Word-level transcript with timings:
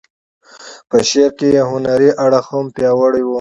په 0.89 0.97
شعر 1.09 1.31
کې 1.37 1.47
یې 1.55 1.61
هنري 1.71 2.09
اړخ 2.23 2.45
هم 2.53 2.65
پیاوړی 2.75 3.23
و. 3.23 3.29